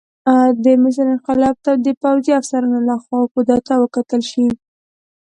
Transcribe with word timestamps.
د 0.63 0.65
مصر 0.83 1.05
انقلاب 1.15 1.55
ته 1.65 1.71
د 1.85 1.87
پوځي 2.03 2.31
افسرانو 2.39 2.77
لخوا 2.89 3.19
کودتا 3.33 3.75
وکتل 3.79 4.21
شي. 4.31 4.45